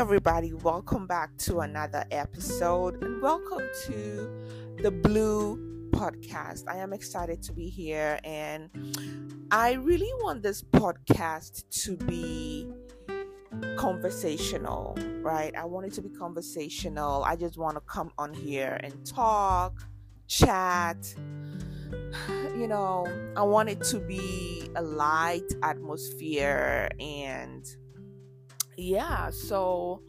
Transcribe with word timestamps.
everybody, 0.00 0.54
welcome 0.54 1.06
back 1.06 1.28
to 1.36 1.60
another 1.60 2.06
episode 2.10 3.04
and 3.04 3.20
welcome 3.20 3.60
to 3.84 4.30
the 4.82 4.90
Blue 4.90 5.90
Podcast. 5.90 6.64
I 6.68 6.78
am 6.78 6.94
excited 6.94 7.42
to 7.42 7.52
be 7.52 7.68
here 7.68 8.18
and 8.24 8.70
I 9.50 9.72
really 9.72 10.10
want 10.22 10.42
this 10.42 10.62
podcast 10.62 11.64
to 11.82 11.98
be 11.98 12.66
conversational, 13.76 14.96
right? 15.20 15.54
I 15.54 15.66
want 15.66 15.84
it 15.88 15.92
to 15.92 16.00
be 16.00 16.08
conversational. 16.08 17.22
I 17.22 17.36
just 17.36 17.58
want 17.58 17.76
to 17.76 17.82
come 17.82 18.10
on 18.16 18.32
here 18.32 18.80
and 18.82 19.04
talk, 19.04 19.86
chat. 20.26 21.14
You 22.56 22.68
know, 22.68 23.06
I 23.36 23.42
want 23.42 23.70
it 23.70 23.82
to 23.84 23.98
be 24.00 24.70
a 24.76 24.82
light 24.82 25.50
atmosphere 25.62 26.90
and 27.00 27.64
yeah 28.80 29.30
so 29.30 30.02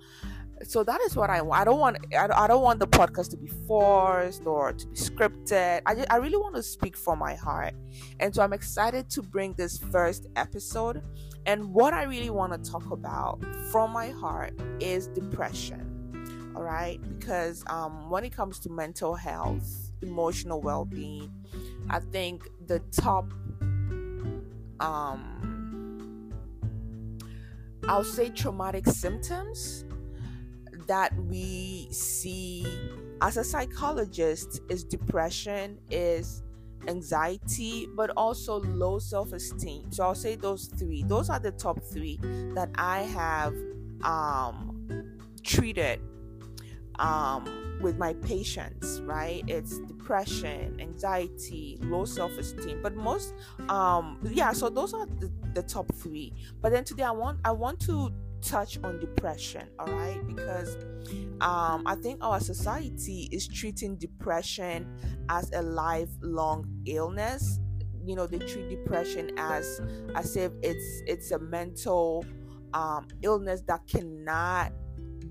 so 0.63 0.83
that 0.83 1.01
is 1.01 1.15
what 1.15 1.29
I 1.29 1.41
want. 1.41 1.61
I 1.61 1.63
don't 1.63 1.79
want 1.79 1.97
I 2.15 2.47
don't 2.47 2.61
want 2.61 2.79
the 2.79 2.87
podcast 2.87 3.31
to 3.31 3.37
be 3.37 3.47
forced 3.67 4.45
or 4.45 4.73
to 4.73 4.87
be 4.87 4.95
scripted. 4.95 5.81
I 5.85 6.05
I 6.09 6.17
really 6.17 6.37
want 6.37 6.55
to 6.55 6.63
speak 6.63 6.95
from 6.95 7.19
my 7.19 7.35
heart, 7.35 7.73
and 8.19 8.33
so 8.33 8.43
I'm 8.43 8.53
excited 8.53 9.09
to 9.11 9.21
bring 9.21 9.53
this 9.53 9.77
first 9.77 10.27
episode. 10.35 11.01
And 11.45 11.73
what 11.73 11.93
I 11.93 12.03
really 12.03 12.29
want 12.29 12.53
to 12.53 12.71
talk 12.71 12.91
about 12.91 13.43
from 13.71 13.91
my 13.91 14.09
heart 14.09 14.53
is 14.79 15.07
depression. 15.07 16.53
All 16.55 16.61
right, 16.61 16.99
because 17.17 17.63
um, 17.67 18.09
when 18.09 18.23
it 18.23 18.35
comes 18.35 18.59
to 18.59 18.69
mental 18.69 19.15
health, 19.15 19.91
emotional 20.01 20.61
well-being, 20.61 21.31
I 21.89 21.99
think 21.99 22.47
the 22.67 22.79
top 22.91 23.33
um 24.79 25.50
I'll 27.87 28.03
say 28.03 28.29
traumatic 28.29 28.87
symptoms 28.87 29.85
that 30.87 31.15
we 31.25 31.87
see 31.91 32.65
as 33.21 33.37
a 33.37 33.43
psychologist 33.43 34.61
is 34.69 34.83
depression, 34.83 35.79
is 35.89 36.43
anxiety, 36.87 37.87
but 37.95 38.09
also 38.17 38.59
low 38.61 38.99
self 38.99 39.33
esteem. 39.33 39.91
So 39.91 40.03
I'll 40.03 40.15
say 40.15 40.35
those 40.35 40.65
three. 40.77 41.03
Those 41.03 41.29
are 41.29 41.39
the 41.39 41.51
top 41.51 41.79
three 41.83 42.17
that 42.55 42.69
I 42.75 43.01
have 43.03 43.53
um, 44.03 45.17
treated 45.43 46.01
um, 46.99 47.79
with 47.81 47.97
my 47.97 48.13
patients, 48.15 49.01
right? 49.01 49.43
It's 49.47 49.79
depression, 49.79 50.79
anxiety, 50.79 51.77
low 51.81 52.05
self 52.05 52.31
esteem. 52.37 52.81
But 52.81 52.95
most, 52.95 53.33
um, 53.69 54.19
yeah, 54.23 54.53
so 54.53 54.69
those 54.69 54.93
are 54.93 55.05
the 55.05 55.31
the 55.53 55.63
top 55.63 55.93
three. 55.95 56.33
But 56.61 56.71
then 56.71 56.83
today 56.83 57.03
I 57.03 57.11
want 57.11 57.39
I 57.45 57.51
want 57.51 57.79
to 57.81 58.11
touch 58.41 58.79
on 58.83 58.99
depression, 58.99 59.67
all 59.79 59.87
right? 59.87 60.19
Because 60.27 60.75
um, 61.41 61.83
I 61.85 61.95
think 61.95 62.23
our 62.23 62.39
society 62.39 63.29
is 63.31 63.47
treating 63.47 63.95
depression 63.97 64.87
as 65.29 65.51
a 65.53 65.61
lifelong 65.61 66.67
illness. 66.85 67.59
You 68.03 68.15
know, 68.15 68.25
they 68.25 68.39
treat 68.39 68.69
depression 68.69 69.31
as 69.37 69.79
as 70.15 70.35
if 70.35 70.51
it's 70.63 71.03
it's 71.05 71.31
a 71.31 71.39
mental 71.39 72.25
um, 72.73 73.07
illness 73.21 73.61
that 73.67 73.87
cannot 73.87 74.73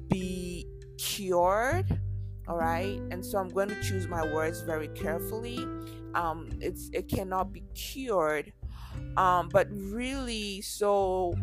be 0.09 0.67
cured. 0.99 2.01
All 2.49 2.57
right, 2.57 3.01
and 3.11 3.25
so 3.25 3.39
I'm 3.39 3.49
going 3.49 3.69
to 3.69 3.81
choose 3.81 4.09
my 4.09 4.25
words 4.33 4.63
very 4.63 4.89
carefully. 4.89 5.59
Um, 6.15 6.49
it's 6.61 6.91
it 6.93 7.09
cannot 7.09 7.53
be 7.53 7.63
cured, 7.75 8.53
um, 9.17 9.49
but 9.49 9.69
really, 9.71 10.63
so 10.63 11.35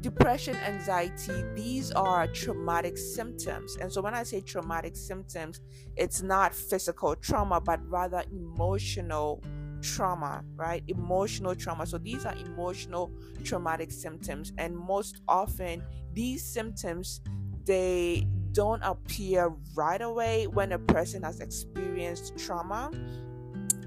depression, 0.00 0.56
anxiety, 0.56 1.44
these 1.54 1.90
are 1.92 2.26
traumatic 2.26 2.98
symptoms. 2.98 3.76
And 3.80 3.92
so 3.92 4.02
when 4.02 4.14
I 4.14 4.22
say 4.22 4.40
traumatic 4.40 4.96
symptoms, 4.96 5.60
it's 5.96 6.22
not 6.22 6.54
physical 6.54 7.16
trauma, 7.16 7.60
but 7.60 7.80
rather 7.88 8.22
emotional 8.30 9.42
trauma, 9.80 10.44
right? 10.56 10.82
Emotional 10.88 11.54
trauma. 11.54 11.86
So 11.86 11.98
these 11.98 12.26
are 12.26 12.34
emotional 12.36 13.12
traumatic 13.44 13.90
symptoms. 13.90 14.52
And 14.58 14.76
most 14.76 15.22
often, 15.28 15.82
these 16.12 16.44
symptoms 16.44 17.20
they 17.64 18.26
don't 18.52 18.82
appear 18.82 19.52
right 19.74 20.00
away 20.00 20.46
when 20.46 20.72
a 20.72 20.78
person 20.78 21.22
has 21.22 21.40
experienced 21.40 22.36
trauma 22.38 22.90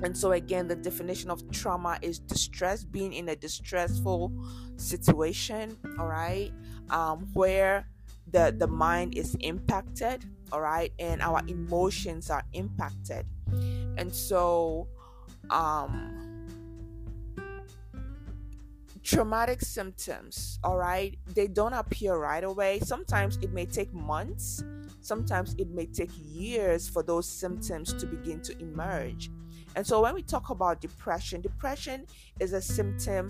and 0.03 0.15
so, 0.15 0.31
again, 0.31 0.67
the 0.67 0.75
definition 0.75 1.29
of 1.29 1.49
trauma 1.51 1.97
is 2.01 2.19
distress, 2.19 2.83
being 2.83 3.13
in 3.13 3.29
a 3.29 3.35
distressful 3.35 4.31
situation, 4.75 5.77
all 5.99 6.07
right, 6.07 6.51
um, 6.89 7.27
where 7.33 7.87
the, 8.31 8.55
the 8.57 8.67
mind 8.67 9.17
is 9.17 9.35
impacted, 9.39 10.25
all 10.51 10.61
right, 10.61 10.91
and 10.99 11.21
our 11.21 11.41
emotions 11.47 12.29
are 12.29 12.43
impacted. 12.53 13.25
And 13.97 14.13
so, 14.13 14.87
um, 15.49 16.27
traumatic 19.03 19.61
symptoms, 19.61 20.59
all 20.63 20.77
right, 20.77 21.17
they 21.33 21.47
don't 21.47 21.73
appear 21.73 22.17
right 22.17 22.43
away. 22.43 22.79
Sometimes 22.83 23.37
it 23.41 23.53
may 23.53 23.65
take 23.65 23.93
months, 23.93 24.63
sometimes 25.01 25.55
it 25.57 25.69
may 25.69 25.85
take 25.85 26.11
years 26.21 26.89
for 26.89 27.01
those 27.01 27.27
symptoms 27.27 27.93
to 27.93 28.05
begin 28.05 28.41
to 28.41 28.61
emerge. 28.61 29.31
And 29.77 29.85
so 29.85 30.01
when 30.01 30.15
we 30.15 30.23
talk 30.23 30.49
about 30.49 30.81
depression, 30.81 31.39
depression 31.39 32.07
is 32.39 32.53
a 32.53 32.61
symptom 32.61 33.29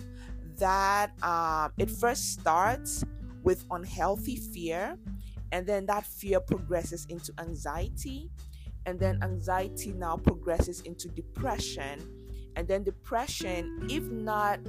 that 0.56 1.12
um, 1.22 1.74
it 1.78 1.91
first 1.91 2.31
starts 2.40 3.03
with 3.44 3.66
unhealthy 3.69 4.38
fear, 4.38 4.97
and 5.52 5.68
then 5.68 5.85
that 5.88 6.06
fear 6.06 6.40
progresses 6.40 7.06
into 7.09 7.34
anxiety, 7.38 8.31
and 8.85 8.97
then 8.97 9.19
anxiety 9.24 9.91
now 9.91 10.16
progresses 10.16 10.80
into 10.84 11.09
depression, 11.09 12.00
and 12.56 12.66
then 12.66 12.81
depression, 12.81 13.85
if 13.90 14.03
not 14.03 14.62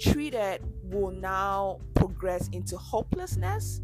treated, 0.00 0.62
will 0.84 1.10
now 1.10 1.80
progress 1.94 2.48
into 2.52 2.78
hopelessness. 2.78 3.82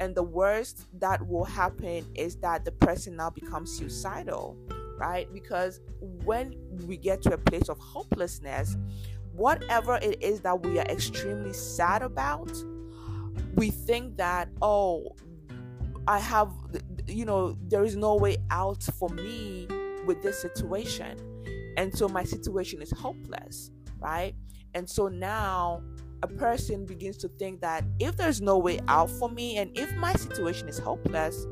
And 0.00 0.14
the 0.14 0.22
worst 0.22 0.86
that 1.00 1.20
will 1.28 1.44
happen 1.44 2.06
is 2.14 2.36
that 2.36 2.64
the 2.64 2.72
person 2.72 3.16
now 3.16 3.28
becomes 3.28 3.76
suicidal 3.76 4.56
right? 4.98 5.32
Because 5.32 5.80
when 6.24 6.54
we 6.86 6.96
get 6.96 7.22
to 7.22 7.32
a 7.32 7.38
place 7.38 7.68
of 7.68 7.78
hopelessness, 7.78 8.76
whatever 9.32 9.96
it 10.02 10.22
is 10.22 10.40
that 10.40 10.62
we 10.64 10.78
are 10.78 10.86
extremely 10.86 11.52
sad 11.52 12.02
about, 12.02 12.50
we 13.54 13.70
think 13.70 14.16
that, 14.16 14.48
oh, 14.60 15.16
I 16.06 16.18
have, 16.18 16.52
you 17.06 17.24
know, 17.24 17.56
there 17.68 17.84
is 17.84 17.96
no 17.96 18.16
way 18.16 18.38
out 18.50 18.82
for 18.82 19.08
me 19.10 19.68
with 20.06 20.22
this 20.22 20.40
situation. 20.40 21.18
And 21.76 21.96
so 21.96 22.08
my 22.08 22.24
situation 22.24 22.82
is 22.82 22.90
hopeless, 22.90 23.70
right? 23.98 24.34
And 24.74 24.88
so 24.88 25.08
now 25.08 25.82
a 26.22 26.26
person 26.26 26.84
begins 26.84 27.16
to 27.18 27.28
think 27.28 27.60
that 27.60 27.84
if 28.00 28.16
there's 28.16 28.40
no 28.40 28.58
way 28.58 28.80
out 28.88 29.10
for 29.10 29.30
me 29.30 29.58
and 29.58 29.76
if 29.78 29.94
my 29.96 30.12
situation 30.14 30.68
is 30.68 30.78
hopeless, 30.78 31.46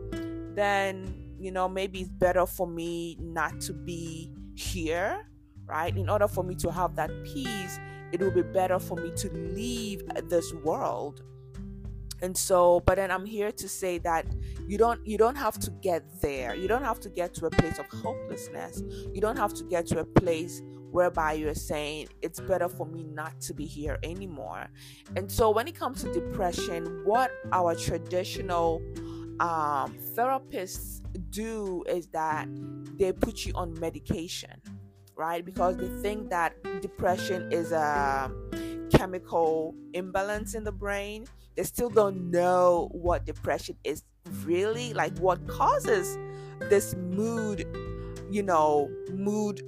then 0.54 1.25
you 1.46 1.52
know, 1.52 1.68
maybe 1.68 2.00
it's 2.00 2.10
better 2.10 2.44
for 2.44 2.66
me 2.66 3.16
not 3.20 3.60
to 3.60 3.72
be 3.72 4.32
here, 4.56 5.28
right? 5.64 5.96
In 5.96 6.10
order 6.10 6.26
for 6.26 6.42
me 6.42 6.56
to 6.56 6.72
have 6.72 6.96
that 6.96 7.08
peace, 7.22 7.78
it 8.10 8.20
will 8.20 8.32
be 8.32 8.42
better 8.42 8.80
for 8.80 8.96
me 8.96 9.12
to 9.14 9.32
leave 9.32 10.02
this 10.28 10.52
world. 10.52 11.22
And 12.20 12.36
so, 12.36 12.80
but 12.80 12.96
then 12.96 13.12
I'm 13.12 13.24
here 13.24 13.52
to 13.52 13.68
say 13.68 13.98
that 13.98 14.26
you 14.66 14.76
don't 14.76 15.06
you 15.06 15.16
don't 15.18 15.36
have 15.36 15.56
to 15.60 15.70
get 15.70 16.02
there. 16.20 16.56
You 16.56 16.66
don't 16.66 16.82
have 16.82 16.98
to 17.00 17.10
get 17.10 17.32
to 17.34 17.46
a 17.46 17.50
place 17.50 17.78
of 17.78 17.86
hopelessness. 17.86 18.82
You 19.14 19.20
don't 19.20 19.36
have 19.36 19.54
to 19.54 19.64
get 19.64 19.86
to 19.88 20.00
a 20.00 20.04
place 20.04 20.62
whereby 20.90 21.34
you're 21.34 21.54
saying 21.54 22.08
it's 22.22 22.40
better 22.40 22.68
for 22.68 22.86
me 22.86 23.04
not 23.04 23.40
to 23.42 23.54
be 23.54 23.66
here 23.66 23.98
anymore. 24.02 24.66
And 25.14 25.30
so 25.30 25.50
when 25.50 25.68
it 25.68 25.76
comes 25.78 26.02
to 26.02 26.12
depression, 26.12 27.02
what 27.04 27.30
our 27.52 27.76
traditional 27.76 28.82
um, 29.40 29.96
therapists 30.14 31.02
do 31.30 31.84
is 31.88 32.08
that 32.08 32.48
they 32.98 33.12
put 33.12 33.44
you 33.44 33.52
on 33.54 33.78
medication, 33.78 34.60
right? 35.16 35.44
Because 35.44 35.76
they 35.76 35.88
think 36.00 36.30
that 36.30 36.54
depression 36.80 37.52
is 37.52 37.72
a 37.72 38.30
chemical 38.90 39.74
imbalance 39.92 40.54
in 40.54 40.64
the 40.64 40.72
brain. 40.72 41.26
They 41.56 41.64
still 41.64 41.90
don't 41.90 42.30
know 42.30 42.88
what 42.92 43.24
depression 43.24 43.76
is 43.84 44.04
really 44.44 44.94
like, 44.94 45.16
what 45.18 45.46
causes 45.48 46.18
this 46.60 46.94
mood, 46.94 47.66
you 48.30 48.42
know, 48.42 48.90
mood 49.12 49.60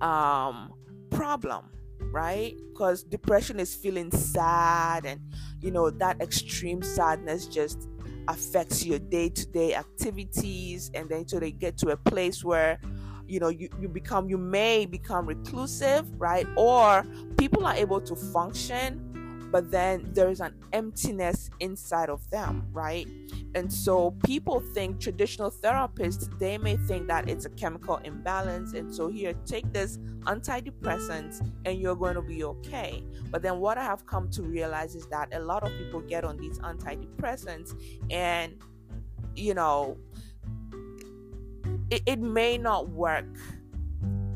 um, 0.00 0.72
problem, 1.10 1.70
right? 2.10 2.54
Because 2.72 3.04
depression 3.04 3.60
is 3.60 3.74
feeling 3.74 4.10
sad 4.10 5.04
and, 5.06 5.20
you 5.60 5.70
know, 5.70 5.90
that 5.90 6.20
extreme 6.20 6.82
sadness 6.82 7.46
just 7.46 7.88
affects 8.28 8.84
your 8.84 8.98
day-to-day 8.98 9.74
activities 9.74 10.90
and 10.94 11.08
then 11.08 11.26
so 11.26 11.38
they 11.38 11.50
get 11.50 11.76
to 11.78 11.88
a 11.88 11.96
place 11.96 12.44
where 12.44 12.78
you 13.26 13.40
know 13.40 13.48
you, 13.48 13.68
you 13.80 13.88
become 13.88 14.28
you 14.28 14.38
may 14.38 14.86
become 14.86 15.26
reclusive 15.26 16.06
right? 16.20 16.46
Or 16.56 17.04
people 17.38 17.66
are 17.66 17.74
able 17.74 18.00
to 18.00 18.16
function 18.16 19.11
but 19.52 19.70
then 19.70 20.08
there's 20.14 20.40
an 20.40 20.54
emptiness 20.72 21.50
inside 21.60 22.08
of 22.08 22.28
them, 22.30 22.66
right? 22.72 23.06
And 23.54 23.70
so 23.70 24.12
people 24.24 24.60
think 24.72 24.98
traditional 24.98 25.50
therapists, 25.50 26.26
they 26.38 26.56
may 26.56 26.78
think 26.78 27.06
that 27.08 27.28
it's 27.28 27.44
a 27.44 27.50
chemical 27.50 27.98
imbalance. 27.98 28.72
And 28.72 28.92
so 28.92 29.08
here, 29.08 29.34
take 29.44 29.70
this 29.70 29.98
antidepressants 30.22 31.46
and 31.66 31.78
you're 31.78 31.94
going 31.94 32.14
to 32.14 32.22
be 32.22 32.44
okay. 32.44 33.04
But 33.30 33.42
then 33.42 33.58
what 33.60 33.76
I 33.76 33.84
have 33.84 34.06
come 34.06 34.30
to 34.30 34.42
realize 34.42 34.94
is 34.94 35.06
that 35.08 35.28
a 35.34 35.40
lot 35.40 35.62
of 35.64 35.70
people 35.76 36.00
get 36.00 36.24
on 36.24 36.38
these 36.38 36.58
antidepressants 36.60 37.74
and, 38.10 38.54
you 39.36 39.52
know, 39.52 39.98
it, 41.90 42.02
it 42.06 42.20
may 42.20 42.56
not 42.56 42.88
work 42.88 43.26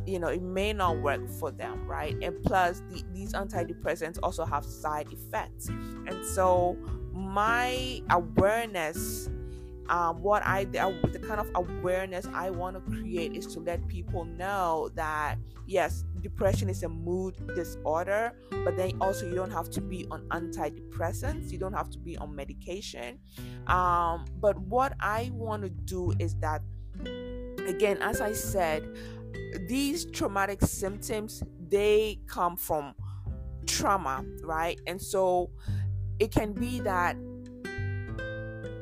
you 0.07 0.19
know 0.19 0.29
it 0.29 0.43
may 0.43 0.73
not 0.73 0.99
work 0.99 1.29
for 1.29 1.51
them 1.51 1.87
right? 1.87 2.17
And 2.23 2.43
plus 2.43 2.83
the, 2.91 3.03
these 3.13 3.33
antidepressants 3.33 4.19
also 4.23 4.45
have 4.45 4.65
side 4.65 5.09
effects. 5.13 5.69
And 5.69 6.25
so 6.25 6.77
my 7.13 8.03
awareness 8.11 9.29
um, 9.89 10.21
what 10.21 10.45
I 10.45 10.65
the, 10.65 10.99
the 11.13 11.19
kind 11.21 11.41
of 11.41 11.49
awareness 11.55 12.27
I 12.35 12.51
want 12.51 12.75
to 12.75 12.91
create 12.91 13.37
is 13.37 13.47
to 13.55 13.61
let 13.61 13.87
people 13.87 14.25
know 14.25 14.91
that 14.95 15.37
yes, 15.67 16.05
depression 16.21 16.69
is 16.69 16.83
a 16.83 16.89
mood 16.89 17.35
disorder, 17.55 18.33
but 18.65 18.77
then 18.77 18.93
also 19.01 19.29
you 19.29 19.35
don't 19.35 19.51
have 19.51 19.71
to 19.71 19.81
be 19.81 20.07
on 20.11 20.23
antidepressants, 20.29 21.53
you 21.53 21.59
don't 21.59 21.73
have 21.73 21.91
to 21.91 21.99
be 21.99 22.17
on 22.19 22.35
medication. 22.35 23.19
Um, 23.67 24.25
but 24.41 24.59
what 24.59 24.95
I 25.01 25.31
want 25.35 25.63
to 25.63 25.69
do 25.69 26.15
is 26.19 26.35
that, 26.37 26.63
again, 27.67 27.99
as 28.01 28.21
I 28.21 28.33
said, 28.33 28.83
these 29.69 30.05
traumatic 30.11 30.63
symptoms 30.63 31.43
they 31.69 32.21
come 32.27 32.57
from 32.57 32.95
trauma, 33.67 34.25
right? 34.45 34.81
And 34.87 35.01
so 35.01 35.51
it 36.19 36.31
can 36.33 36.53
be 36.53 36.81
that 36.81 37.17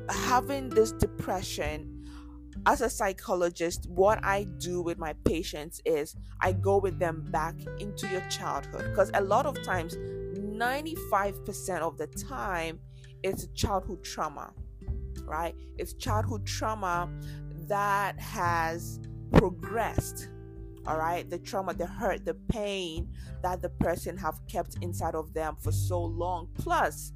having 0.09 0.69
this 0.69 0.93
depression 0.93 1.95
as 2.67 2.81
a 2.81 2.89
psychologist, 2.89 3.89
what 3.91 4.25
I 4.25 4.45
do 4.59 4.81
with 4.81 4.99
my 4.99 5.15
patients 5.25 5.81
is 5.85 6.17
I 6.41 6.53
go 6.53 6.79
with 6.79 6.99
them 6.99 7.27
back 7.31 7.57
into 7.79 8.09
your 8.09 8.23
childhood 8.31 8.87
because 8.91 9.11
a 9.15 9.21
lot 9.21 9.45
of 9.47 9.63
times, 9.63 9.97
95% 9.97 11.81
of 11.81 11.99
the 11.99 12.07
time, 12.07 12.79
it's 13.23 13.45
a 13.45 13.49
childhood 13.49 14.03
trauma, 14.05 14.53
right? 15.25 15.55
It's 15.79 15.95
childhood 15.95 16.47
trauma 16.47 17.11
that 17.67 18.19
has 18.21 19.01
progressed 19.33 20.29
all 20.87 20.97
right? 20.99 21.29
The 21.29 21.39
trauma 21.39 21.75
the 21.75 21.87
hurt 21.87 22.25
the 22.25 22.35
pain 22.35 23.09
that 23.43 23.63
the 23.63 23.71
person 23.71 24.17
have 24.17 24.41
kept 24.49 24.77
inside 24.83 25.15
of 25.15 25.33
them 25.35 25.57
for 25.61 25.73
so 25.73 26.01
long. 26.03 26.49
Plus 26.55 27.13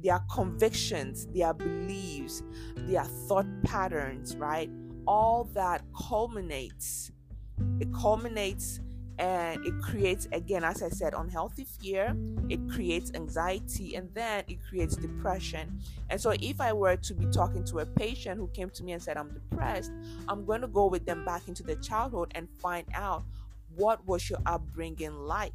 their 0.00 0.20
convictions 0.32 1.26
their 1.34 1.52
beliefs 1.52 2.42
their 2.76 3.04
thought 3.04 3.46
patterns 3.64 4.36
right? 4.36 4.70
All 5.06 5.44
that 5.54 5.82
culminates 5.96 7.10
it 7.80 7.92
culminates 7.92 8.80
and 9.18 9.64
it 9.66 9.74
creates 9.82 10.28
again 10.32 10.62
as 10.64 10.82
i 10.82 10.88
said 10.88 11.12
unhealthy 11.14 11.64
fear 11.64 12.16
it 12.48 12.60
creates 12.68 13.10
anxiety 13.14 13.96
and 13.96 14.08
then 14.14 14.44
it 14.48 14.58
creates 14.68 14.96
depression. 14.96 15.80
And 16.10 16.20
so 16.20 16.32
if 16.40 16.60
i 16.60 16.72
were 16.72 16.96
to 16.96 17.14
be 17.14 17.26
talking 17.26 17.64
to 17.64 17.80
a 17.80 17.86
patient 17.86 18.38
who 18.38 18.48
came 18.48 18.70
to 18.70 18.84
me 18.84 18.92
and 18.92 19.02
said 19.02 19.16
i'm 19.16 19.32
depressed 19.32 19.92
i'm 20.28 20.44
going 20.44 20.60
to 20.60 20.68
go 20.68 20.86
with 20.86 21.04
them 21.04 21.24
back 21.24 21.48
into 21.48 21.62
the 21.62 21.76
childhood 21.76 22.32
and 22.34 22.48
find 22.60 22.86
out 22.94 23.24
what 23.74 24.06
was 24.06 24.28
your 24.30 24.38
upbringing 24.46 25.14
like 25.14 25.52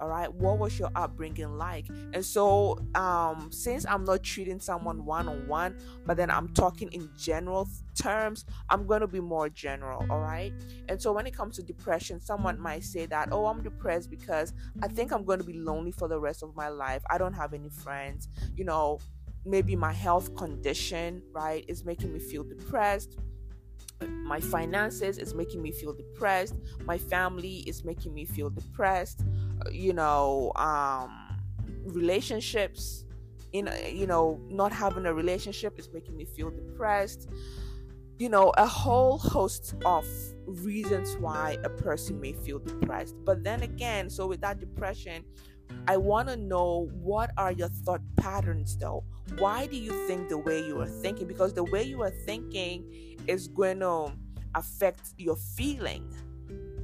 all 0.00 0.08
right 0.08 0.32
what 0.32 0.58
was 0.58 0.78
your 0.78 0.90
upbringing 0.94 1.56
like? 1.56 1.86
And 2.14 2.24
so 2.24 2.78
um 2.94 3.50
since 3.52 3.84
i'm 3.86 4.04
not 4.04 4.22
treating 4.22 4.60
someone 4.60 5.04
one-on-one 5.04 5.78
but 6.06 6.16
then 6.16 6.30
i'm 6.30 6.48
talking 6.48 6.88
in 6.92 7.10
general 7.16 7.68
terms 7.94 8.44
i'm 8.70 8.86
going 8.86 9.00
to 9.00 9.06
be 9.06 9.20
more 9.20 9.48
general 9.48 10.06
all 10.10 10.20
right? 10.20 10.52
And 10.88 11.00
so 11.00 11.12
when 11.12 11.26
it 11.26 11.34
comes 11.36 11.56
to 11.56 11.62
depression 11.62 12.20
someone 12.20 12.60
might 12.60 12.84
say 12.84 13.06
that 13.06 13.28
oh 13.32 13.46
i'm 13.46 13.62
depressed 13.62 14.10
because 14.10 14.52
i 14.82 14.88
think 14.88 15.12
i'm 15.12 15.24
going 15.24 15.38
to 15.38 15.44
be 15.44 15.54
lonely 15.54 15.92
for 15.92 16.08
the 16.08 16.18
rest 16.18 16.42
of 16.42 16.54
my 16.56 16.68
life. 16.68 17.02
I 17.10 17.18
don't 17.18 17.34
have 17.34 17.54
any 17.54 17.70
friends. 17.70 18.28
You 18.56 18.64
know 18.64 18.98
maybe 19.44 19.74
my 19.74 19.92
health 19.92 20.34
condition 20.36 21.22
right 21.32 21.64
is 21.68 21.84
making 21.84 22.12
me 22.12 22.18
feel 22.18 22.44
depressed. 22.44 23.16
My 24.00 24.40
finances 24.40 25.18
is 25.18 25.34
making 25.34 25.62
me 25.62 25.72
feel 25.72 25.92
depressed. 25.92 26.54
My 26.84 26.98
family 26.98 27.64
is 27.66 27.84
making 27.84 28.14
me 28.14 28.24
feel 28.24 28.50
depressed 28.50 29.24
you 29.72 29.92
know 29.92 30.52
um 30.56 31.40
relationships 31.84 33.04
in 33.52 33.68
you 33.92 34.06
know 34.06 34.40
not 34.48 34.72
having 34.72 35.06
a 35.06 35.14
relationship 35.14 35.78
is 35.78 35.88
making 35.92 36.16
me 36.16 36.24
feel 36.24 36.50
depressed. 36.50 37.28
You 38.18 38.28
know 38.28 38.52
a 38.56 38.66
whole 38.66 39.18
host 39.18 39.74
of 39.84 40.04
reasons 40.46 41.16
why 41.16 41.56
a 41.64 41.68
person 41.68 42.20
may 42.20 42.32
feel 42.32 42.58
depressed. 42.58 43.14
But 43.24 43.44
then 43.44 43.62
again 43.62 44.10
so 44.10 44.26
with 44.26 44.40
that 44.40 44.58
depression 44.58 45.24
i 45.86 45.96
want 45.96 46.28
to 46.28 46.36
know 46.36 46.88
what 46.94 47.30
are 47.36 47.52
your 47.52 47.68
thought 47.68 48.00
patterns 48.16 48.76
though? 48.76 49.04
Why 49.38 49.66
do 49.66 49.76
you 49.76 49.92
think 50.06 50.28
the 50.28 50.38
way 50.38 50.66
you 50.66 50.80
are 50.80 50.86
thinking? 50.86 51.26
Because 51.26 51.52
the 51.52 51.64
way 51.64 51.82
you 51.82 52.02
are 52.02 52.10
thinking 52.10 52.86
is 53.26 53.48
going 53.48 53.80
to 53.80 54.12
affect 54.54 55.12
your 55.18 55.36
feeling 55.36 56.10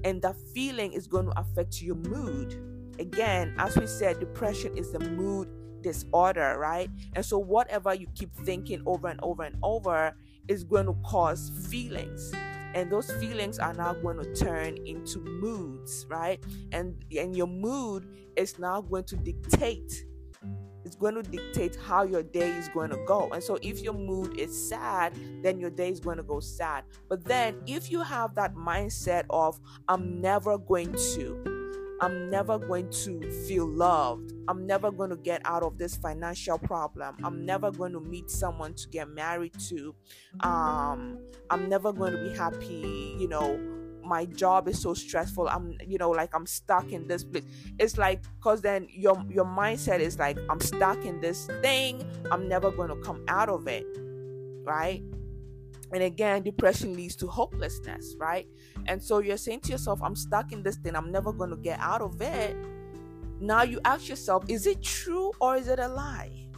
and 0.04 0.22
that 0.22 0.36
feeling 0.54 0.92
is 0.92 1.06
going 1.06 1.26
to 1.26 1.40
affect 1.40 1.82
your 1.82 1.96
mood. 1.96 2.60
Again, 3.00 3.54
as 3.58 3.76
we 3.76 3.86
said, 3.86 4.20
depression 4.20 4.76
is 4.76 4.94
a 4.94 5.00
mood 5.00 5.48
disorder, 5.82 6.56
right? 6.58 6.90
And 7.14 7.24
so, 7.24 7.38
whatever 7.38 7.94
you 7.94 8.06
keep 8.14 8.32
thinking 8.44 8.82
over 8.86 9.08
and 9.08 9.18
over 9.22 9.42
and 9.42 9.56
over 9.62 10.14
is 10.46 10.62
going 10.62 10.86
to 10.86 10.94
cause 11.04 11.50
feelings. 11.68 12.32
And 12.74 12.90
those 12.90 13.10
feelings 13.12 13.58
are 13.58 13.72
now 13.72 13.94
going 13.94 14.16
to 14.18 14.34
turn 14.34 14.76
into 14.84 15.20
moods, 15.20 16.06
right? 16.08 16.42
And 16.72 17.04
and 17.16 17.36
your 17.36 17.46
mood 17.46 18.06
is 18.36 18.58
now 18.58 18.80
going 18.80 19.04
to 19.04 19.16
dictate 19.16 20.04
it's 20.84 20.96
going 20.96 21.14
to 21.14 21.22
dictate 21.22 21.76
how 21.76 22.02
your 22.04 22.22
day 22.22 22.50
is 22.50 22.68
going 22.68 22.90
to 22.90 22.98
go. 23.06 23.30
And 23.30 23.42
so 23.42 23.58
if 23.62 23.80
your 23.80 23.94
mood 23.94 24.38
is 24.38 24.68
sad, 24.68 25.14
then 25.42 25.58
your 25.58 25.70
day 25.70 25.90
is 25.90 26.00
going 26.00 26.18
to 26.18 26.22
go 26.22 26.40
sad. 26.40 26.84
But 27.08 27.24
then 27.24 27.62
if 27.66 27.90
you 27.90 28.02
have 28.02 28.34
that 28.34 28.54
mindset 28.54 29.24
of 29.30 29.58
I'm 29.88 30.20
never 30.20 30.58
going 30.58 30.92
to 31.14 31.54
I'm 32.00 32.28
never 32.28 32.58
going 32.58 32.90
to 32.90 33.30
feel 33.46 33.66
loved. 33.66 34.32
I'm 34.48 34.66
never 34.66 34.90
going 34.90 35.10
to 35.10 35.16
get 35.16 35.40
out 35.44 35.62
of 35.62 35.78
this 35.78 35.96
financial 35.96 36.58
problem. 36.58 37.16
I'm 37.22 37.46
never 37.46 37.70
going 37.70 37.92
to 37.92 38.00
meet 38.00 38.30
someone 38.30 38.74
to 38.74 38.88
get 38.88 39.08
married 39.08 39.54
to. 39.68 39.94
Um, 40.40 41.18
I'm 41.50 41.68
never 41.68 41.92
going 41.92 42.12
to 42.12 42.22
be 42.28 42.36
happy, 42.36 43.16
you 43.18 43.28
know, 43.28 43.58
my 44.04 44.24
job 44.26 44.68
is 44.68 44.80
so 44.80 44.94
stressful 44.94 45.48
i'm 45.48 45.76
you 45.86 45.98
know 45.98 46.10
like 46.10 46.30
i'm 46.34 46.46
stuck 46.46 46.90
in 46.92 47.06
this 47.08 47.24
place. 47.24 47.44
It's 47.78 47.98
like 47.98 48.22
because 48.38 48.60
then 48.60 48.86
your 48.90 49.22
your 49.28 49.44
mindset 49.44 50.00
is 50.00 50.18
like 50.18 50.38
i'm 50.50 50.60
stuck 50.60 51.04
in 51.04 51.20
this 51.20 51.46
thing 51.62 52.04
i'm 52.30 52.48
never 52.48 52.70
going 52.70 52.88
to 52.88 52.96
come 52.96 53.24
out 53.28 53.48
of 53.48 53.66
it 53.66 53.86
right? 54.64 55.02
And 55.92 56.02
again 56.02 56.42
depression 56.42 56.94
leads 56.94 57.16
to 57.16 57.26
hopelessness 57.26 58.14
right? 58.18 58.46
And 58.86 59.02
so 59.02 59.18
you're 59.18 59.36
saying 59.36 59.60
to 59.60 59.72
yourself 59.72 60.02
i'm 60.02 60.16
stuck 60.16 60.52
in 60.52 60.62
this 60.62 60.76
thing 60.76 60.96
i'm 60.96 61.10
never 61.12 61.32
going 61.32 61.50
to 61.50 61.56
get 61.56 61.78
out 61.80 62.00
of 62.00 62.20
it. 62.20 62.56
Now 63.40 63.62
you 63.62 63.80
ask 63.84 64.08
yourself 64.08 64.44
is 64.48 64.66
it 64.66 64.82
true 64.82 65.32
or 65.40 65.56
is 65.56 65.68
it 65.68 65.78
a 65.78 65.88
lie 65.88 66.48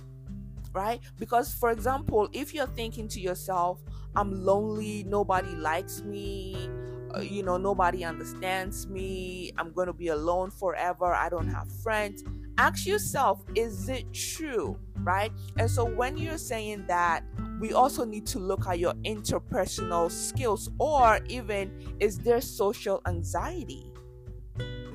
right? 0.73 1.01
Because 1.19 1.55
for 1.55 1.71
example 1.71 2.29
if 2.33 2.53
you're 2.55 2.67
thinking 2.67 3.09
to 3.09 3.21
yourself 3.21 3.81
i'm 4.15 4.45
lonely 4.45 5.05
nobody 5.05 5.55
likes 5.57 6.03
me 6.03 6.69
Uh, 7.17 7.21
you 7.21 7.43
know, 7.43 7.57
nobody 7.57 8.05
understands 8.05 8.87
me. 8.89 9.53
I'm 9.57 9.73
going 9.73 9.87
to 9.87 9.93
be 9.93 10.09
alone 10.09 10.51
forever. 10.51 11.15
I 11.15 11.29
don't 11.29 11.49
have 11.49 11.71
friends. 11.83 12.23
Ask 12.59 12.87
yourself, 12.87 13.43
is 13.55 13.89
it 13.89 14.13
true? 14.13 14.79
Right? 14.97 15.33
And 15.59 15.71
so 15.71 15.85
when 15.85 16.17
you're 16.17 16.39
saying 16.39 16.87
that, 16.89 17.23
we 17.61 17.73
also 17.73 18.05
need 18.05 18.27
to 18.27 18.39
look 18.39 18.67
at 18.67 18.79
your 18.79 18.95
interpersonal 19.05 20.11
skills 20.11 20.69
or 20.79 21.21
even 21.29 21.97
is 22.01 22.19
there 22.19 22.41
social 22.41 23.01
anxiety? 23.07 23.93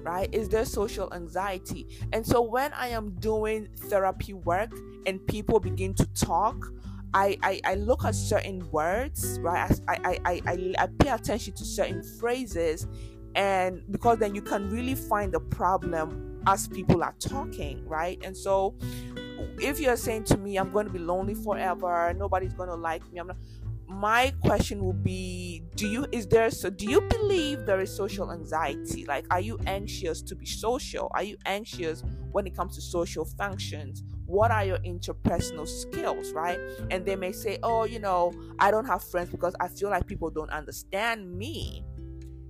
right? 0.03 0.33
Is 0.33 0.49
there 0.49 0.65
social 0.65 1.13
anxiety? 1.13 1.87
And 2.11 2.25
so 2.25 2.41
when 2.41 2.73
I 2.73 2.87
am 2.87 3.11
doing 3.19 3.67
therapy 3.75 4.33
work 4.33 4.71
and 5.05 5.25
people 5.27 5.59
begin 5.59 5.93
to 5.93 6.07
talk, 6.13 6.55
I, 7.13 7.37
I, 7.43 7.61
I 7.65 7.75
look 7.75 8.05
at 8.05 8.15
certain 8.15 8.69
words, 8.71 9.39
right? 9.41 9.71
I, 9.87 10.19
I, 10.25 10.41
I, 10.45 10.73
I, 10.79 10.87
pay 10.87 11.09
attention 11.09 11.53
to 11.55 11.65
certain 11.65 12.01
phrases, 12.19 12.87
and 13.35 13.83
because 13.91 14.19
then 14.19 14.33
you 14.35 14.41
can 14.41 14.69
really 14.69 14.95
find 14.95 15.31
the 15.33 15.39
problem 15.39 16.41
as 16.47 16.67
people 16.67 17.03
are 17.03 17.15
talking, 17.19 17.85
right? 17.85 18.21
And 18.23 18.35
so, 18.35 18.75
if 19.59 19.79
you're 19.79 19.97
saying 19.97 20.25
to 20.25 20.37
me, 20.37 20.57
I'm 20.57 20.71
going 20.71 20.87
to 20.87 20.91
be 20.93 20.99
lonely 20.99 21.35
forever, 21.35 22.13
nobody's 22.17 22.53
going 22.53 22.69
to 22.69 22.75
like 22.75 23.09
me, 23.11 23.19
I'm 23.19 23.27
not 23.27 23.37
my 23.91 24.33
question 24.41 24.81
will 24.81 24.93
be 24.93 25.63
do 25.75 25.85
you 25.85 26.05
is 26.13 26.25
there 26.27 26.49
so 26.49 26.69
do 26.69 26.89
you 26.89 27.01
believe 27.01 27.65
there 27.65 27.81
is 27.81 27.93
social 27.93 28.31
anxiety 28.31 29.05
like 29.05 29.25
are 29.29 29.41
you 29.41 29.59
anxious 29.67 30.21
to 30.21 30.33
be 30.33 30.45
social 30.45 31.11
are 31.13 31.23
you 31.23 31.35
anxious 31.45 32.01
when 32.31 32.47
it 32.47 32.55
comes 32.55 32.73
to 32.73 32.81
social 32.81 33.25
functions 33.25 34.01
what 34.31 34.51
are 34.51 34.63
your 34.63 34.79
interpersonal 34.79 35.67
skills 35.67 36.31
right 36.31 36.59
and 36.89 37.05
they 37.05 37.15
may 37.15 37.31
say 37.31 37.57
oh 37.63 37.83
you 37.83 37.99
know 37.99 38.33
i 38.59 38.71
don't 38.71 38.85
have 38.85 39.03
friends 39.03 39.29
because 39.29 39.53
i 39.59 39.67
feel 39.67 39.89
like 39.89 40.07
people 40.07 40.29
don't 40.29 40.49
understand 40.51 41.37
me 41.37 41.83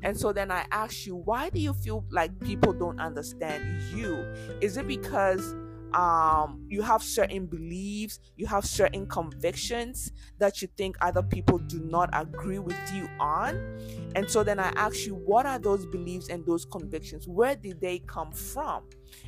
and 0.04 0.18
so 0.18 0.32
then 0.32 0.52
i 0.52 0.66
ask 0.72 1.06
you 1.06 1.16
why 1.16 1.50
do 1.50 1.60
you 1.60 1.74
feel 1.74 2.06
like 2.12 2.38
people 2.40 2.72
don't 2.72 3.00
understand 3.00 3.82
you 3.94 4.16
is 4.62 4.78
it 4.78 4.88
because 4.88 5.56
um, 5.94 6.66
you 6.70 6.82
have 6.82 7.04
certain 7.04 7.46
beliefs, 7.46 8.20
you 8.38 8.46
have 8.48 8.66
certain 8.66 9.06
convictions 9.08 10.12
that 10.38 10.62
you 10.62 10.70
think 10.78 10.96
other 11.02 11.22
people 11.22 11.58
do 11.58 11.80
not 11.80 12.10
agree 12.14 12.60
with 12.60 12.78
you 12.94 13.10
on. 13.20 13.56
And 14.16 14.30
so 14.30 14.44
then 14.44 14.60
I 14.60 14.72
ask 14.76 15.06
you, 15.06 15.16
what 15.16 15.46
are 15.46 15.60
those 15.60 15.86
beliefs 15.86 16.30
and 16.30 16.46
those 16.46 16.66
convictions? 16.66 17.28
Where 17.28 17.56
did 17.56 17.82
they 17.82 18.00
come 18.00 18.32
from? 18.32 18.84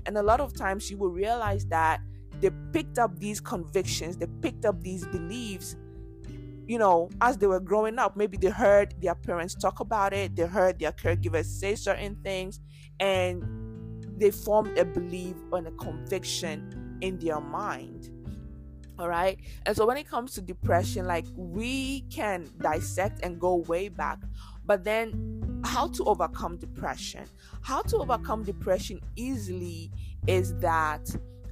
And 0.05 0.17
a 0.17 0.23
lot 0.23 0.39
of 0.39 0.53
times 0.53 0.89
you 0.89 0.97
will 0.97 1.11
realize 1.11 1.65
that 1.65 1.99
they 2.43 2.51
picked 2.73 2.99
up 2.99 3.17
these 3.19 3.39
convictions, 3.39 4.17
they 4.17 4.27
picked 4.41 4.65
up 4.65 4.81
these 4.83 5.05
beliefs 5.07 5.77
you 6.65 6.77
know, 6.77 7.09
as 7.19 7.37
they 7.37 7.47
were 7.47 7.59
growing 7.59 7.99
up, 7.99 8.15
maybe 8.15 8.37
they 8.37 8.49
heard 8.49 8.95
their 9.01 9.15
parents 9.15 9.53
talk 9.53 9.81
about 9.81 10.13
it, 10.13 10.33
they 10.35 10.47
heard 10.47 10.79
their 10.79 10.93
caregivers 10.93 11.45
say 11.45 11.75
certain 11.75 12.15
things, 12.23 12.61
and 13.01 13.43
they 14.17 14.31
formed 14.31 14.77
a 14.77 14.85
belief 14.85 15.35
and 15.51 15.67
a 15.67 15.71
conviction 15.71 16.97
in 17.01 17.19
their 17.19 17.41
mind. 17.41 18.09
All 18.97 19.09
right? 19.09 19.37
And 19.65 19.75
so 19.75 19.85
when 19.85 19.97
it 19.97 20.07
comes 20.07 20.35
to 20.35 20.41
depression 20.41 21.05
like 21.05 21.25
we 21.35 22.01
can 22.09 22.47
dissect 22.59 23.19
and 23.23 23.41
go 23.41 23.55
way 23.55 23.89
back 23.89 24.19
but 24.65 24.83
then 24.83 25.61
how 25.65 25.87
to 25.87 26.03
overcome 26.05 26.57
depression? 26.57 27.25
How 27.61 27.81
to 27.83 27.97
overcome 27.97 28.43
depression 28.43 28.99
easily 29.15 29.91
is 30.27 30.55
that 30.59 31.09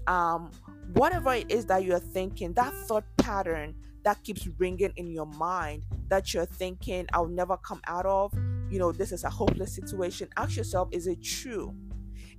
um 0.08 0.52
whatever 0.94 1.34
it 1.34 1.50
is 1.50 1.66
that 1.66 1.84
you're 1.84 2.00
thinking 2.00 2.54
that 2.54 2.74
thought 2.74 3.06
pattern 3.18 3.76
that 4.04 4.24
keeps 4.24 4.48
ringing 4.58 4.92
in 4.96 5.08
your 5.12 5.28
mind 5.28 5.84
that 6.10 6.34
you're 6.34 6.46
thinking 6.46 7.06
i'll 7.14 7.28
never 7.28 7.58
come 7.58 7.82
out 7.88 8.06
of 8.06 8.34
you 8.70 8.80
know 8.80 8.92
this 8.92 9.12
is 9.12 9.24
a 9.24 9.30
hopeless 9.30 9.76
situation 9.76 10.28
ask 10.38 10.58
yourself 10.58 10.90
is 10.92 11.08
it 11.08 11.22
true 11.24 11.74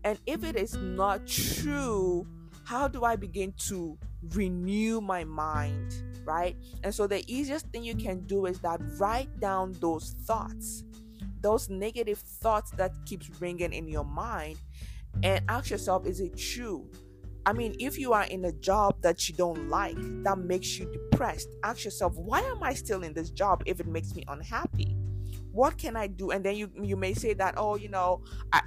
and 0.04 0.18
if 0.26 0.44
it 0.44 0.56
is 0.56 0.74
not 0.74 1.26
true, 1.26 2.26
how 2.64 2.88
do 2.88 3.04
I 3.04 3.16
begin 3.16 3.54
to 3.68 3.98
renew 4.34 5.00
my 5.00 5.24
mind? 5.24 5.94
Right? 6.24 6.56
And 6.82 6.94
so 6.94 7.06
the 7.06 7.24
easiest 7.32 7.66
thing 7.68 7.84
you 7.84 7.94
can 7.94 8.20
do 8.26 8.46
is 8.46 8.58
that 8.60 8.80
write 8.98 9.40
down 9.40 9.74
those 9.80 10.14
thoughts, 10.24 10.84
those 11.40 11.68
negative 11.68 12.18
thoughts 12.18 12.70
that 12.72 12.92
keeps 13.06 13.30
ringing 13.40 13.72
in 13.72 13.88
your 13.88 14.04
mind, 14.04 14.58
and 15.22 15.44
ask 15.48 15.70
yourself, 15.70 16.06
is 16.06 16.20
it 16.20 16.36
true? 16.36 16.88
I 17.44 17.52
mean, 17.52 17.74
if 17.78 17.98
you 17.98 18.12
are 18.12 18.24
in 18.24 18.44
a 18.44 18.52
job 18.52 19.02
that 19.02 19.28
you 19.28 19.34
don't 19.34 19.68
like, 19.68 19.96
that 20.22 20.38
makes 20.38 20.78
you 20.78 20.90
depressed, 20.92 21.48
ask 21.64 21.84
yourself, 21.84 22.14
why 22.16 22.40
am 22.40 22.62
I 22.62 22.74
still 22.74 23.02
in 23.02 23.12
this 23.14 23.30
job 23.30 23.62
if 23.66 23.80
it 23.80 23.86
makes 23.86 24.14
me 24.14 24.24
unhappy? 24.28 24.96
What 25.50 25.76
can 25.76 25.96
I 25.96 26.06
do? 26.06 26.30
And 26.30 26.44
then 26.44 26.56
you 26.56 26.70
you 26.80 26.96
may 26.96 27.14
say 27.14 27.34
that, 27.34 27.54
oh, 27.56 27.76
you 27.76 27.88
know, 27.88 28.22
I, 28.52 28.62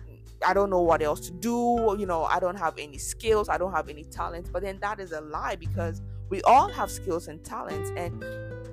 I 0.46 0.54
don't 0.54 0.70
know 0.70 0.82
what 0.82 1.02
else 1.02 1.22
to 1.22 1.32
do. 1.32 1.96
You 1.98 2.06
know, 2.06 2.26
I 2.26 2.40
don't 2.40 2.58
have 2.58 2.78
any 2.78 2.98
skills. 2.98 3.50
I 3.50 3.58
don't 3.58 3.72
have 3.72 3.90
any 3.90 4.04
talents. 4.04 4.50
But 4.50 4.62
then 4.62 4.80
that 4.82 5.00
is 5.00 5.12
a 5.12 5.22
lie 5.22 5.56
because 5.56 6.02
we 6.30 6.42
all 6.44 6.68
have 6.70 6.92
skills 6.92 7.28
and 7.28 7.44
talents. 7.44 7.92
And 7.96 8.24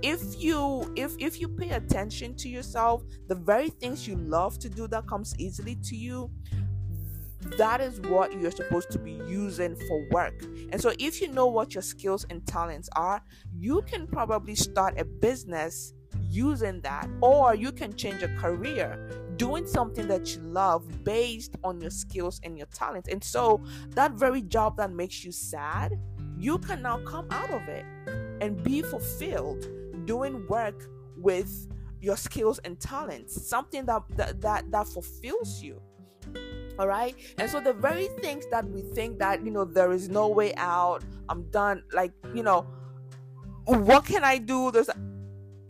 if 0.03 0.43
you 0.43 0.93
if 0.97 1.15
if 1.19 1.41
you 1.41 1.49
pay 1.49 1.71
attention 1.71 2.35
to 2.37 2.49
yourself, 2.49 3.03
the 3.29 3.35
very 3.35 3.71
things 3.71 4.07
you 4.07 4.17
love 4.17 4.59
to 4.61 4.69
do 4.69 4.87
that 4.89 5.07
comes 5.07 5.35
easily 5.39 5.77
to 5.77 5.97
you, 5.97 6.31
that 7.59 7.81
is 7.81 8.01
what 8.03 8.39
you're 8.41 8.51
supposed 8.51 8.91
to 8.93 8.99
be 8.99 9.13
using 9.27 9.77
for 9.89 10.07
work. 10.11 10.43
And 10.71 10.81
so 10.81 10.93
if 10.99 11.21
you 11.21 11.29
know 11.29 11.47
what 11.47 11.75
your 11.75 11.83
skills 11.83 12.25
and 12.31 12.47
talents 12.47 12.89
are, 12.97 13.23
you 13.55 13.83
can 13.83 14.07
probably 14.07 14.55
start 14.55 14.99
a 14.99 15.05
business 15.05 15.93
using 16.21 16.81
that 16.81 17.09
or 17.21 17.55
you 17.55 17.73
can 17.73 17.95
change 17.95 18.23
a 18.23 18.29
career 18.37 19.23
doing 19.37 19.67
something 19.67 20.07
that 20.09 20.35
you 20.35 20.43
love 20.43 21.05
based 21.05 21.57
on 21.65 21.81
your 21.81 21.91
skills 21.91 22.41
and 22.45 22.57
your 22.57 22.67
talents. 22.69 23.09
And 23.09 23.23
so 23.23 23.63
that 23.91 24.13
very 24.13 24.43
job 24.43 24.77
that 24.77 24.93
makes 24.93 25.25
you 25.25 25.33
sad, 25.33 25.99
you 26.39 26.59
can 26.59 26.83
now 26.83 26.99
come 27.05 27.27
out 27.31 27.51
of 27.51 27.63
it 27.69 27.85
and 28.41 28.63
be 28.63 28.83
fulfilled 28.83 29.67
doing 30.05 30.47
work 30.49 30.89
with 31.17 31.69
your 32.01 32.17
skills 32.17 32.59
and 32.61 32.81
talents, 32.81 33.47
something 33.49 33.85
that 33.87 34.03
that 34.17 34.41
that, 34.41 34.71
that 34.71 34.87
fulfills 34.89 35.63
you 35.63 35.81
all 36.79 36.87
right 36.87 37.15
and 37.39 37.51
so 37.51 37.61
the 37.61 37.73
very 37.73 38.09
things 38.21 38.47
that 38.51 38.69
we 38.69 38.83
think 38.83 39.19
that 39.19 39.45
you 39.45 39.51
know 39.51 39.65
there 39.65 39.93
is 39.93 40.09
no 40.09 40.29
way 40.29 40.55
out 40.57 41.03
i'm 41.29 41.45
done 41.51 41.83
like 41.93 42.13
you 42.35 42.43
know 42.43 42.67
what 43.67 44.05
can 44.05 44.25
i 44.25 44.39
do 44.39 44.71
there's 44.71 44.91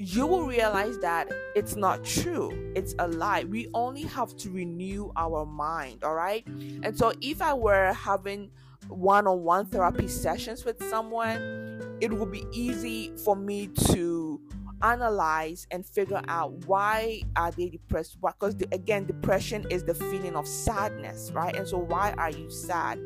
you 0.02 0.26
will 0.26 0.46
realize 0.46 0.98
that 0.98 1.30
it's 1.54 1.76
not 1.76 2.04
true. 2.04 2.72
It's 2.74 2.92
a 2.98 3.06
lie. 3.06 3.44
We 3.44 3.68
only 3.72 4.02
have 4.02 4.36
to 4.38 4.50
renew 4.50 5.12
our 5.16 5.46
mind, 5.46 6.02
all 6.02 6.14
right? 6.14 6.44
And 6.46 6.98
so 6.98 7.12
if 7.20 7.40
I 7.40 7.54
were 7.54 7.92
having 7.92 8.50
one-on-one 8.88 9.66
therapy 9.66 10.08
sessions 10.08 10.64
with 10.64 10.82
someone, 10.90 11.98
it 12.00 12.12
would 12.12 12.32
be 12.32 12.44
easy 12.52 13.12
for 13.24 13.36
me 13.36 13.68
to 13.90 14.40
analyze 14.82 15.66
and 15.70 15.86
figure 15.86 16.22
out 16.28 16.52
why 16.66 17.22
are 17.36 17.50
they 17.52 17.68
depressed 17.68 18.18
because 18.20 18.54
again 18.72 19.06
depression 19.06 19.66
is 19.70 19.84
the 19.84 19.94
feeling 19.94 20.34
of 20.34 20.46
sadness 20.46 21.30
right 21.32 21.56
and 21.56 21.66
so 21.66 21.78
why 21.78 22.12
are 22.18 22.30
you 22.30 22.50
sad 22.50 22.98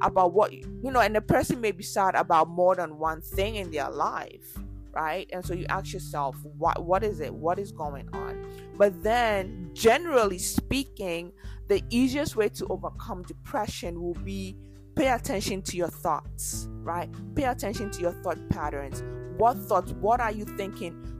about 0.00 0.32
what 0.32 0.52
you 0.52 0.64
know 0.82 1.00
and 1.00 1.14
the 1.14 1.20
person 1.20 1.60
may 1.60 1.72
be 1.72 1.82
sad 1.82 2.14
about 2.14 2.48
more 2.48 2.74
than 2.74 2.98
one 2.98 3.20
thing 3.20 3.56
in 3.56 3.70
their 3.70 3.90
life 3.90 4.58
right? 4.94 5.28
And 5.32 5.44
so 5.44 5.54
you 5.54 5.66
ask 5.68 5.92
yourself, 5.92 6.36
what 6.56 6.84
what 6.84 7.02
is 7.02 7.20
it? 7.20 7.34
What 7.34 7.58
is 7.58 7.72
going 7.72 8.08
on? 8.12 8.46
But 8.76 9.02
then, 9.02 9.70
generally 9.74 10.38
speaking, 10.38 11.32
the 11.68 11.82
easiest 11.90 12.36
way 12.36 12.48
to 12.50 12.66
overcome 12.68 13.22
depression 13.22 14.00
will 14.00 14.14
be 14.14 14.56
pay 14.94 15.08
attention 15.08 15.62
to 15.62 15.76
your 15.76 15.88
thoughts, 15.88 16.68
right? 16.82 17.10
Pay 17.34 17.44
attention 17.44 17.90
to 17.92 18.00
your 18.00 18.12
thought 18.22 18.38
patterns. 18.50 19.02
What 19.36 19.58
thoughts? 19.58 19.92
What 19.92 20.20
are 20.20 20.32
you 20.32 20.44
thinking? 20.44 21.13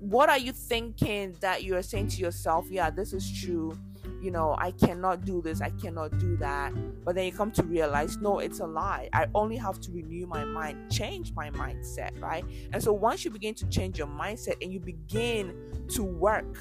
What 0.00 0.28
are 0.28 0.38
you 0.38 0.52
thinking 0.52 1.36
that 1.40 1.64
you're 1.64 1.82
saying 1.82 2.08
to 2.08 2.16
yourself? 2.18 2.66
Yeah, 2.70 2.90
this 2.90 3.12
is 3.12 3.30
true 3.40 3.76
you 4.22 4.30
know, 4.30 4.54
I 4.56 4.70
cannot 4.70 5.24
do 5.24 5.42
this, 5.42 5.60
I 5.60 5.70
cannot 5.70 6.18
do 6.18 6.36
that. 6.36 6.72
But 7.04 7.16
then 7.16 7.26
you 7.26 7.32
come 7.32 7.50
to 7.52 7.62
realize, 7.64 8.18
no, 8.18 8.38
it's 8.38 8.60
a 8.60 8.66
lie. 8.66 9.08
I 9.12 9.26
only 9.34 9.56
have 9.56 9.80
to 9.80 9.90
renew 9.90 10.26
my 10.26 10.44
mind, 10.44 10.90
change 10.92 11.32
my 11.34 11.50
mindset, 11.50 12.20
right? 12.20 12.44
And 12.72 12.80
so 12.80 12.92
once 12.92 13.24
you 13.24 13.32
begin 13.32 13.54
to 13.56 13.66
change 13.68 13.98
your 13.98 14.06
mindset 14.06 14.62
and 14.62 14.72
you 14.72 14.78
begin 14.78 15.54
to 15.88 16.04
work 16.04 16.56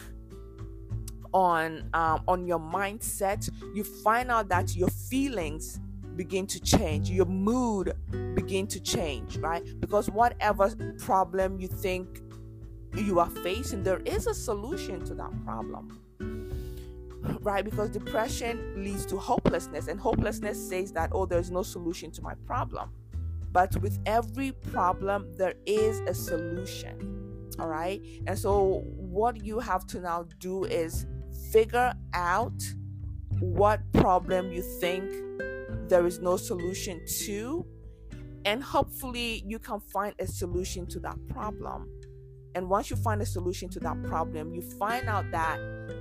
on 1.33 1.89
um, 1.93 2.23
on 2.27 2.45
your 2.45 2.59
mindset, 2.59 3.49
you 3.75 3.83
find 3.83 4.31
out 4.31 4.49
that 4.49 4.75
your 4.75 4.89
feelings 4.89 5.79
begin 6.15 6.45
to 6.45 6.59
change 6.59 7.09
your 7.09 7.25
mood 7.25 7.93
begin 8.35 8.67
to 8.67 8.81
change 8.81 9.37
right 9.37 9.63
because 9.79 10.09
whatever 10.09 10.69
problem 10.99 11.57
you 11.57 11.69
think 11.69 12.21
you 12.95 13.19
are 13.19 13.29
facing 13.29 13.83
there 13.83 14.01
is 14.05 14.27
a 14.27 14.33
solution 14.33 15.03
to 15.05 15.13
that 15.15 15.31
problem 15.45 16.01
right? 17.41 17.63
Because 17.63 17.89
depression 17.89 18.83
leads 18.83 19.05
to 19.07 19.17
hopelessness, 19.17 19.88
and 19.88 20.00
hopelessness 20.00 20.69
says 20.69 20.91
that, 20.93 21.12
oh, 21.13 21.25
there's 21.25 21.51
no 21.51 21.63
solution 21.63 22.12
to 22.12 22.21
my 22.21 22.33
problem. 22.45 22.91
But 23.51 23.75
with 23.81 24.00
every 24.05 24.51
problem, 24.51 25.31
there 25.38 25.55
is 25.65 26.00
a 26.01 26.13
solution, 26.13 27.50
all 27.60 27.67
right? 27.67 28.01
And 28.27 28.38
so, 28.38 28.83
what 28.86 29.43
you 29.43 29.60
have 29.60 29.86
to 29.88 30.00
now 30.00 30.27
do 30.39 30.63
is 30.63 31.05
figure 31.51 31.93
out 32.13 32.62
what 33.39 33.81
problem 33.93 34.51
you 34.51 34.62
think 34.79 35.03
there 35.89 36.05
is 36.05 36.19
no 36.19 36.38
solution 36.38 37.01
to, 37.25 37.65
and 38.45 38.63
hopefully, 38.63 39.43
you 39.45 39.60
can 39.60 39.79
find 39.79 40.15
a 40.19 40.27
solution 40.27 40.88
to 40.88 41.00
that 41.00 41.17
problem. 41.27 41.89
And 42.55 42.70
once 42.70 42.89
you 42.89 42.96
find 42.96 43.22
a 43.22 43.25
solution 43.25 43.70
to 43.70 43.79
that 43.79 44.03
problem, 44.03 44.53
you 44.53 44.62
find 44.62 45.08
out 45.08 45.29
that 45.31 45.58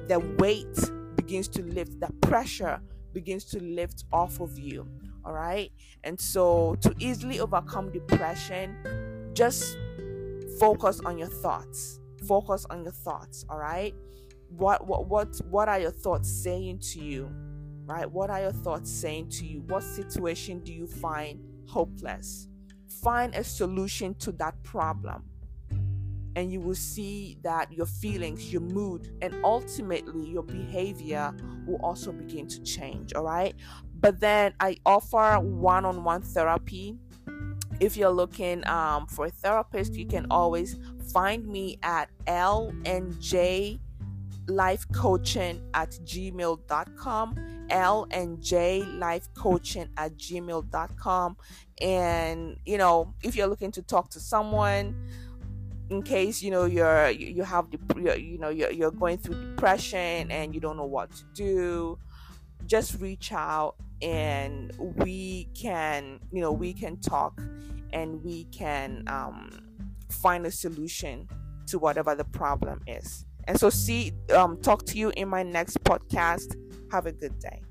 the 0.08 0.18
weight 0.38 0.90
begins 1.16 1.48
to 1.48 1.62
lift, 1.62 2.00
the 2.00 2.12
pressure 2.22 2.80
begins 3.12 3.44
to 3.44 3.62
lift 3.62 4.04
off 4.12 4.40
of 4.40 4.58
you. 4.58 4.86
All 5.24 5.32
right. 5.32 5.70
And 6.04 6.18
so 6.18 6.76
to 6.80 6.94
easily 6.98 7.40
overcome 7.40 7.92
depression, 7.92 9.30
just 9.34 9.76
focus 10.58 11.00
on 11.04 11.18
your 11.18 11.28
thoughts. 11.28 12.00
Focus 12.26 12.66
on 12.70 12.82
your 12.82 12.92
thoughts. 12.92 13.44
All 13.48 13.58
right. 13.58 13.94
What 14.48 14.86
what 14.86 15.06
what 15.06 15.40
what 15.48 15.68
are 15.68 15.78
your 15.78 15.90
thoughts 15.92 16.28
saying 16.28 16.80
to 16.92 17.00
you? 17.00 17.30
Right? 17.84 18.10
What 18.10 18.30
are 18.30 18.40
your 18.40 18.52
thoughts 18.52 18.90
saying 18.90 19.28
to 19.30 19.46
you? 19.46 19.62
What 19.66 19.82
situation 19.82 20.60
do 20.60 20.72
you 20.72 20.86
find 20.86 21.40
hopeless? 21.66 22.48
Find 23.02 23.34
a 23.34 23.44
solution 23.44 24.14
to 24.16 24.32
that 24.32 24.62
problem. 24.62 25.24
And 26.36 26.52
you 26.52 26.60
will 26.60 26.74
see 26.74 27.38
that 27.42 27.72
your 27.72 27.86
feelings, 27.86 28.52
your 28.52 28.62
mood, 28.62 29.16
and 29.22 29.34
ultimately 29.44 30.28
your 30.28 30.42
behavior 30.42 31.34
will 31.66 31.80
also 31.82 32.12
begin 32.12 32.46
to 32.48 32.62
change. 32.62 33.12
All 33.14 33.24
right. 33.24 33.54
But 34.00 34.20
then 34.20 34.54
I 34.60 34.78
offer 34.86 35.38
one 35.40 35.84
on 35.84 36.04
one 36.04 36.22
therapy. 36.22 36.96
If 37.80 37.96
you're 37.96 38.10
looking 38.10 38.66
um, 38.66 39.06
for 39.06 39.26
a 39.26 39.30
therapist, 39.30 39.94
you 39.94 40.06
can 40.06 40.26
always 40.30 40.76
find 41.12 41.46
me 41.46 41.78
at 41.82 42.08
lnj 42.26 43.80
life 44.48 44.86
coaching 44.92 45.62
at 45.74 45.90
gmail.com 45.90 47.36
j 48.40 48.82
life 48.82 49.28
coaching 49.34 49.88
at 49.96 50.16
gmail.com 50.16 51.36
and 51.80 52.56
you 52.64 52.76
know 52.76 53.14
if 53.22 53.36
you're 53.36 53.46
looking 53.46 53.70
to 53.70 53.82
talk 53.82 54.10
to 54.10 54.18
someone 54.18 54.94
in 55.90 56.02
case 56.02 56.40
you 56.40 56.50
know 56.50 56.64
you're 56.64 57.10
you 57.10 57.42
have 57.42 57.70
the 57.70 57.78
you 58.18 58.38
know 58.38 58.48
you're, 58.48 58.70
you're 58.70 58.92
going 58.92 59.18
through 59.18 59.50
depression 59.50 60.30
and 60.30 60.54
you 60.54 60.60
don't 60.60 60.76
know 60.76 60.84
what 60.84 61.10
to 61.10 61.24
do 61.34 61.98
just 62.66 63.00
reach 63.00 63.32
out 63.32 63.74
and 64.00 64.72
we 64.96 65.48
can 65.54 66.20
you 66.32 66.40
know 66.40 66.52
we 66.52 66.72
can 66.72 66.96
talk 66.98 67.40
and 67.92 68.22
we 68.22 68.44
can 68.44 69.02
um, 69.08 69.50
find 70.08 70.46
a 70.46 70.50
solution 70.50 71.28
to 71.66 71.78
whatever 71.78 72.14
the 72.14 72.24
problem 72.24 72.80
is. 72.86 73.24
And 73.48 73.58
so 73.58 73.68
see 73.68 74.12
um, 74.32 74.60
talk 74.60 74.84
to 74.86 74.98
you 74.98 75.12
in 75.16 75.28
my 75.28 75.42
next 75.42 75.82
podcast. 75.82 76.54
Have 76.92 77.06
a 77.06 77.12
good 77.12 77.38
day 77.40 77.62